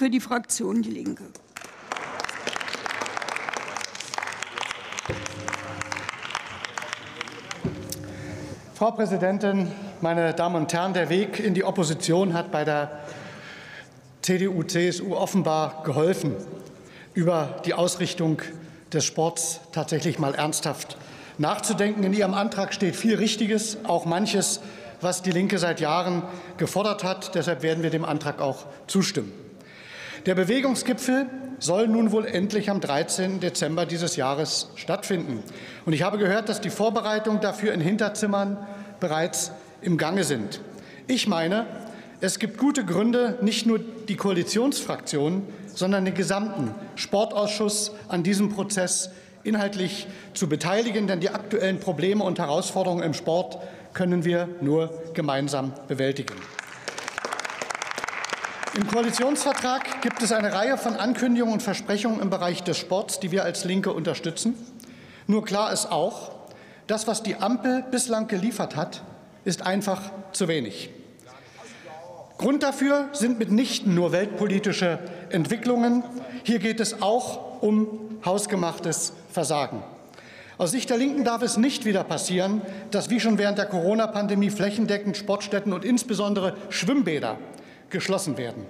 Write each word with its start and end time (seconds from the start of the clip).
Für 0.00 0.08
die 0.08 0.20
Fraktion 0.20 0.80
Die 0.80 0.92
Linke. 0.92 1.24
Frau 8.74 8.92
Präsidentin, 8.92 9.70
meine 10.00 10.32
Damen 10.32 10.56
und 10.56 10.72
Herren! 10.72 10.94
Der 10.94 11.10
Weg 11.10 11.38
in 11.38 11.52
die 11.52 11.64
Opposition 11.64 12.32
hat 12.32 12.50
bei 12.50 12.64
der 12.64 13.00
CDU, 14.22 14.62
CSU 14.62 15.14
offenbar 15.14 15.82
geholfen, 15.84 16.34
über 17.12 17.60
die 17.66 17.74
Ausrichtung 17.74 18.40
des 18.94 19.04
Sports 19.04 19.60
tatsächlich 19.72 20.18
mal 20.18 20.34
ernsthaft 20.34 20.96
nachzudenken. 21.36 22.04
In 22.04 22.14
Ihrem 22.14 22.32
Antrag 22.32 22.72
steht 22.72 22.96
viel 22.96 23.16
Richtiges, 23.16 23.76
auch 23.84 24.06
manches, 24.06 24.62
was 25.02 25.20
die 25.20 25.32
Linke 25.32 25.58
seit 25.58 25.78
Jahren 25.78 26.22
gefordert 26.56 27.04
hat. 27.04 27.34
Deshalb 27.34 27.62
werden 27.62 27.82
wir 27.82 27.90
dem 27.90 28.06
Antrag 28.06 28.40
auch 28.40 28.64
zustimmen. 28.86 29.49
Der 30.26 30.34
Bewegungsgipfel 30.34 31.26
soll 31.60 31.88
nun 31.88 32.12
wohl 32.12 32.26
endlich 32.26 32.68
am 32.68 32.80
13. 32.80 33.40
Dezember 33.40 33.86
dieses 33.86 34.16
Jahres 34.16 34.68
stattfinden. 34.74 35.42
Und 35.86 35.94
ich 35.94 36.02
habe 36.02 36.18
gehört, 36.18 36.50
dass 36.50 36.60
die 36.60 36.68
Vorbereitungen 36.68 37.40
dafür 37.40 37.72
in 37.72 37.80
Hinterzimmern 37.80 38.58
bereits 38.98 39.50
im 39.80 39.96
Gange 39.96 40.24
sind. 40.24 40.60
Ich 41.06 41.26
meine, 41.26 41.66
es 42.20 42.38
gibt 42.38 42.58
gute 42.58 42.84
Gründe, 42.84 43.38
nicht 43.40 43.64
nur 43.64 43.78
die 43.78 44.16
Koalitionsfraktionen, 44.16 45.42
sondern 45.74 46.04
den 46.04 46.14
gesamten 46.14 46.74
Sportausschuss 46.96 47.92
an 48.08 48.22
diesem 48.22 48.50
Prozess 48.50 49.10
inhaltlich 49.42 50.06
zu 50.34 50.50
beteiligen. 50.50 51.06
Denn 51.06 51.20
die 51.20 51.30
aktuellen 51.30 51.80
Probleme 51.80 52.24
und 52.24 52.38
Herausforderungen 52.38 53.02
im 53.02 53.14
Sport 53.14 53.58
können 53.94 54.24
wir 54.24 54.48
nur 54.60 54.90
gemeinsam 55.14 55.72
bewältigen. 55.88 56.34
Im 58.80 58.86
Koalitionsvertrag 58.86 60.00
gibt 60.00 60.22
es 60.22 60.32
eine 60.32 60.54
Reihe 60.54 60.78
von 60.78 60.96
Ankündigungen 60.96 61.52
und 61.52 61.62
Versprechungen 61.62 62.18
im 62.18 62.30
Bereich 62.30 62.62
des 62.62 62.78
Sports, 62.78 63.20
die 63.20 63.30
wir 63.30 63.44
als 63.44 63.64
Linke 63.66 63.92
unterstützen. 63.92 64.54
Nur 65.26 65.44
klar 65.44 65.70
ist 65.70 65.92
auch, 65.92 66.30
das, 66.86 67.06
was 67.06 67.22
die 67.22 67.36
Ampel 67.36 67.84
bislang 67.90 68.26
geliefert 68.26 68.76
hat, 68.76 69.02
ist 69.44 69.66
einfach 69.66 70.00
zu 70.32 70.48
wenig. 70.48 70.88
Grund 72.38 72.62
dafür 72.62 73.10
sind 73.12 73.38
mitnichten 73.38 73.94
nur 73.94 74.12
weltpolitische 74.12 74.98
Entwicklungen. 75.28 76.02
Hier 76.44 76.58
geht 76.58 76.80
es 76.80 77.02
auch 77.02 77.60
um 77.60 78.18
hausgemachtes 78.24 79.12
Versagen. 79.30 79.82
Aus 80.56 80.70
Sicht 80.70 80.88
der 80.88 80.96
Linken 80.96 81.24
darf 81.24 81.42
es 81.42 81.58
nicht 81.58 81.84
wieder 81.84 82.02
passieren, 82.02 82.62
dass 82.90 83.10
wie 83.10 83.20
schon 83.20 83.36
während 83.36 83.58
der 83.58 83.66
Corona-Pandemie 83.66 84.48
flächendeckend 84.48 85.18
Sportstätten 85.18 85.74
und 85.74 85.84
insbesondere 85.84 86.56
Schwimmbäder 86.70 87.36
geschlossen 87.90 88.38
werden. 88.38 88.66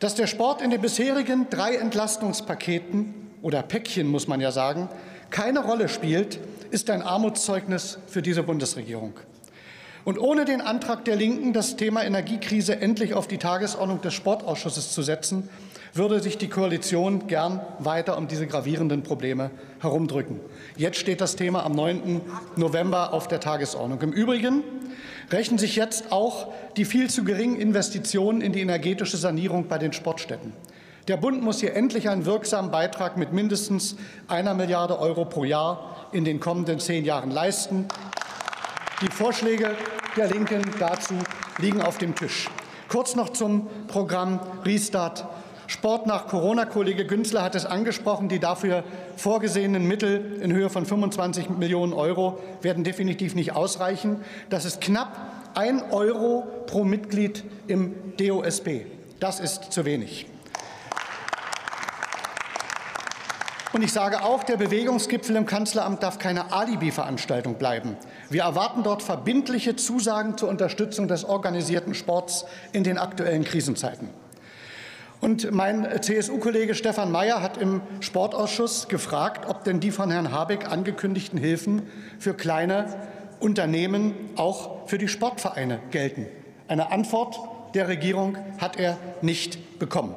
Dass 0.00 0.14
der 0.14 0.26
Sport 0.26 0.60
in 0.60 0.70
den 0.70 0.80
bisherigen 0.80 1.48
drei 1.50 1.76
Entlastungspaketen 1.76 3.14
oder 3.42 3.62
Päckchen, 3.62 4.06
muss 4.06 4.28
man 4.28 4.40
ja 4.40 4.50
sagen, 4.50 4.88
keine 5.30 5.60
Rolle 5.60 5.88
spielt, 5.88 6.38
ist 6.70 6.90
ein 6.90 7.02
Armutszeugnis 7.02 7.98
für 8.06 8.22
diese 8.22 8.42
Bundesregierung. 8.42 9.14
Und 10.04 10.18
ohne 10.18 10.44
den 10.44 10.60
Antrag 10.60 11.04
der 11.06 11.16
Linken, 11.16 11.52
das 11.52 11.76
Thema 11.76 12.04
Energiekrise 12.04 12.80
endlich 12.80 13.14
auf 13.14 13.26
die 13.26 13.38
Tagesordnung 13.38 14.02
des 14.02 14.12
Sportausschusses 14.12 14.92
zu 14.92 15.02
setzen, 15.02 15.48
würde 15.94 16.20
sich 16.20 16.36
die 16.38 16.48
Koalition 16.48 17.28
gern 17.28 17.60
weiter 17.78 18.18
um 18.18 18.26
diese 18.26 18.46
gravierenden 18.48 19.04
Probleme 19.04 19.50
herumdrücken. 19.80 20.40
Jetzt 20.76 20.98
steht 20.98 21.20
das 21.20 21.36
Thema 21.36 21.64
am 21.64 21.72
9. 21.72 22.20
November 22.56 23.12
auf 23.12 23.28
der 23.28 23.38
Tagesordnung. 23.38 24.00
Im 24.02 24.12
Übrigen 24.12 24.64
rechnen 25.30 25.58
sich 25.58 25.76
jetzt 25.76 26.10
auch 26.10 26.52
die 26.76 26.84
viel 26.84 27.08
zu 27.10 27.22
geringen 27.22 27.56
Investitionen 27.56 28.40
in 28.40 28.52
die 28.52 28.60
energetische 28.60 29.16
Sanierung 29.16 29.68
bei 29.68 29.78
den 29.78 29.92
Sportstätten. 29.92 30.52
Der 31.06 31.16
Bund 31.16 31.42
muss 31.42 31.60
hier 31.60 31.74
endlich 31.74 32.08
einen 32.08 32.24
wirksamen 32.24 32.70
Beitrag 32.70 33.16
mit 33.16 33.32
mindestens 33.32 33.96
einer 34.26 34.54
Milliarde 34.54 34.98
Euro 34.98 35.26
pro 35.26 35.44
Jahr 35.44 36.08
in 36.12 36.24
den 36.24 36.40
kommenden 36.40 36.80
zehn 36.80 37.04
Jahren 37.04 37.30
leisten. 37.30 37.86
Die 39.00 39.12
Vorschläge 39.12 39.76
der 40.16 40.28
Linken 40.28 40.62
dazu 40.78 41.14
liegen 41.58 41.82
auf 41.82 41.98
dem 41.98 42.14
Tisch. 42.14 42.48
Kurz 42.88 43.14
noch 43.16 43.30
zum 43.30 43.68
Programm 43.86 44.40
Restart 44.64 45.26
Sport 45.66 46.06
nach 46.06 46.26
Corona. 46.26 46.64
Kollege 46.64 47.06
Günzler 47.06 47.42
hat 47.42 47.54
es 47.54 47.66
angesprochen. 47.66 48.28
Die 48.28 48.38
dafür 48.38 48.84
vorgesehenen 49.16 49.86
Mittel 49.86 50.40
in 50.40 50.52
Höhe 50.52 50.70
von 50.70 50.86
25 50.86 51.50
Millionen 51.50 51.92
Euro 51.92 52.38
werden 52.62 52.84
definitiv 52.84 53.34
nicht 53.34 53.52
ausreichen. 53.52 54.20
Das 54.50 54.64
ist 54.64 54.80
knapp 54.80 55.16
ein 55.54 55.82
Euro 55.90 56.46
pro 56.66 56.84
Mitglied 56.84 57.44
im 57.66 57.94
DOSB. 58.18 58.86
Das 59.20 59.40
ist 59.40 59.72
zu 59.72 59.84
wenig. 59.84 60.26
Und 63.74 63.82
ich 63.82 63.92
sage 63.92 64.22
auch, 64.22 64.44
der 64.44 64.56
Bewegungsgipfel 64.56 65.34
im 65.34 65.46
Kanzleramt 65.46 66.00
darf 66.00 66.20
keine 66.20 66.52
Alibi-Veranstaltung 66.52 67.54
bleiben. 67.54 67.96
Wir 68.30 68.42
erwarten 68.42 68.84
dort 68.84 69.02
verbindliche 69.02 69.74
Zusagen 69.74 70.38
zur 70.38 70.48
Unterstützung 70.48 71.08
des 71.08 71.24
organisierten 71.24 71.92
Sports 71.94 72.44
in 72.72 72.84
den 72.84 72.98
aktuellen 72.98 73.42
Krisenzeiten. 73.42 74.10
Und 75.24 75.52
mein 75.52 75.88
CSU-Kollege 76.02 76.74
Stefan 76.74 77.10
Mayer 77.10 77.40
hat 77.40 77.56
im 77.56 77.80
Sportausschuss 78.00 78.88
gefragt, 78.88 79.48
ob 79.48 79.64
denn 79.64 79.80
die 79.80 79.90
von 79.90 80.10
Herrn 80.10 80.32
Habeck 80.32 80.70
angekündigten 80.70 81.38
Hilfen 81.38 81.80
für 82.18 82.34
kleine 82.34 82.94
Unternehmen 83.40 84.12
auch 84.36 84.86
für 84.86 84.98
die 84.98 85.08
Sportvereine 85.08 85.80
gelten. 85.90 86.26
Eine 86.68 86.92
Antwort 86.92 87.38
der 87.72 87.88
Regierung 87.88 88.36
hat 88.58 88.78
er 88.78 88.98
nicht 89.22 89.78
bekommen. 89.78 90.14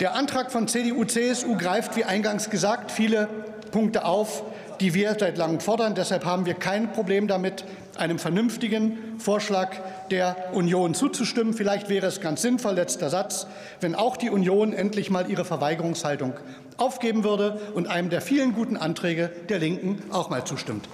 Der 0.00 0.16
Antrag 0.16 0.50
von 0.50 0.66
CDU, 0.66 1.04
CSU 1.04 1.56
greift, 1.56 1.94
wie 1.94 2.02
eingangs 2.02 2.50
gesagt, 2.50 2.90
viele 2.90 3.28
Punkte 3.70 4.04
auf, 4.04 4.42
die 4.80 4.94
wir 4.94 5.16
seit 5.18 5.38
langem 5.38 5.60
fordern. 5.60 5.94
Deshalb 5.94 6.24
haben 6.24 6.46
wir 6.46 6.54
kein 6.54 6.92
Problem 6.92 7.28
damit, 7.28 7.64
einem 7.96 8.18
vernünftigen 8.18 9.18
Vorschlag 9.18 9.70
der 10.10 10.50
Union 10.52 10.94
zuzustimmen. 10.94 11.54
Vielleicht 11.54 11.88
wäre 11.88 12.06
es 12.06 12.20
ganz 12.20 12.42
sinnvoll, 12.42 12.74
letzter 12.74 13.10
Satz, 13.10 13.46
wenn 13.80 13.94
auch 13.94 14.16
die 14.16 14.30
Union 14.30 14.72
endlich 14.72 15.10
mal 15.10 15.30
ihre 15.30 15.44
Verweigerungshaltung 15.44 16.34
aufgeben 16.76 17.24
würde 17.24 17.60
und 17.74 17.88
einem 17.88 18.10
der 18.10 18.20
vielen 18.20 18.52
guten 18.54 18.76
Anträge 18.76 19.30
der 19.48 19.58
Linken 19.58 20.02
auch 20.10 20.30
mal 20.30 20.44
zustimmt. 20.44 20.88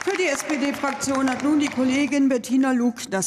Für 0.00 0.16
die 0.16 0.28
SPD-Fraktion 0.28 1.28
hat 1.28 1.42
nun 1.42 1.58
die 1.58 1.66
Kollegin 1.66 2.28
Bettina 2.28 2.72
Luke 2.72 2.96
das 2.96 3.10